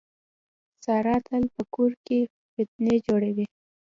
[0.83, 2.19] ساره تل په کور کې
[2.53, 3.45] فتنې جوړوي.